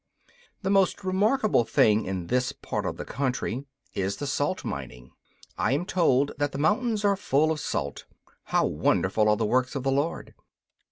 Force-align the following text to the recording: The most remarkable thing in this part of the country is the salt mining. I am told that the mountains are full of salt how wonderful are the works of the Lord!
The 0.63 0.71
most 0.71 1.03
remarkable 1.03 1.63
thing 1.63 2.05
in 2.05 2.25
this 2.25 2.53
part 2.53 2.87
of 2.87 2.97
the 2.97 3.05
country 3.05 3.65
is 3.93 4.15
the 4.15 4.25
salt 4.25 4.65
mining. 4.65 5.11
I 5.59 5.73
am 5.73 5.85
told 5.85 6.31
that 6.39 6.53
the 6.53 6.57
mountains 6.57 7.05
are 7.05 7.15
full 7.15 7.51
of 7.51 7.59
salt 7.59 8.05
how 8.45 8.65
wonderful 8.65 9.29
are 9.29 9.37
the 9.37 9.45
works 9.45 9.75
of 9.75 9.83
the 9.83 9.91
Lord! 9.91 10.33